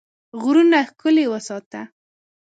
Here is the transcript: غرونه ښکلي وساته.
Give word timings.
غرونه 0.41 0.79
ښکلي 0.89 1.25
وساته. 1.31 1.81